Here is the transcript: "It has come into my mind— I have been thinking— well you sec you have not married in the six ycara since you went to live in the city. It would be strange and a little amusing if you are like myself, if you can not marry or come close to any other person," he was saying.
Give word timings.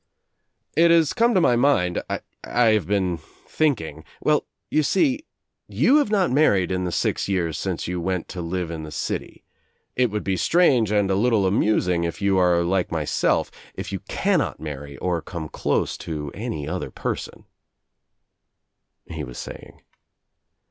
"It 0.75 0.89
has 0.89 1.13
come 1.13 1.29
into 1.29 1.41
my 1.41 1.55
mind— 1.55 2.01
I 2.09 2.21
have 2.69 2.87
been 2.87 3.17
thinking— 3.17 4.03
well 4.23 4.47
you 4.71 4.81
sec 4.81 5.21
you 5.67 5.97
have 5.97 6.09
not 6.09 6.31
married 6.31 6.71
in 6.71 6.85
the 6.85 6.91
six 6.91 7.25
ycara 7.25 7.53
since 7.55 7.87
you 7.87 8.01
went 8.01 8.27
to 8.29 8.41
live 8.41 8.71
in 8.71 8.81
the 8.81 8.89
city. 8.89 9.45
It 9.95 10.09
would 10.09 10.23
be 10.23 10.37
strange 10.37 10.91
and 10.91 11.11
a 11.11 11.15
little 11.15 11.45
amusing 11.45 12.03
if 12.03 12.19
you 12.19 12.39
are 12.39 12.63
like 12.63 12.91
myself, 12.91 13.51
if 13.75 13.91
you 13.91 13.99
can 14.09 14.39
not 14.39 14.59
marry 14.59 14.97
or 14.97 15.21
come 15.21 15.47
close 15.47 15.95
to 15.97 16.31
any 16.33 16.67
other 16.67 16.89
person," 16.89 17.45
he 19.05 19.23
was 19.23 19.37
saying. 19.37 19.83